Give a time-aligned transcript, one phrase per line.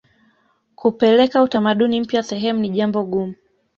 [0.75, 3.35] kupeleka utamaduni mpya sehemu ni jambo gumu